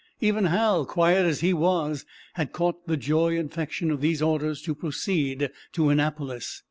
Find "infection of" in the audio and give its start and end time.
3.37-4.01